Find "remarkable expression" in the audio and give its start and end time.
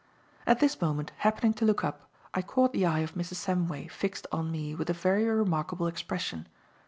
5.25-6.47